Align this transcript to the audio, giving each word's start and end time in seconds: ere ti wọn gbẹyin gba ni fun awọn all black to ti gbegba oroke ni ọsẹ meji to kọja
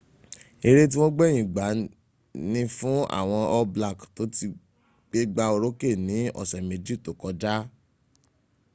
ere 0.67 0.81
ti 0.91 0.95
wọn 1.01 1.13
gbẹyin 1.15 1.45
gba 1.53 1.65
ni 2.51 2.61
fun 2.77 2.97
awọn 3.19 3.43
all 3.55 3.67
black 3.75 3.99
to 4.15 4.23
ti 4.35 4.45
gbegba 5.09 5.43
oroke 5.55 5.89
ni 6.07 6.17
ọsẹ 6.41 6.59
meji 6.69 6.95
to 7.03 7.11
kọja 7.21 7.53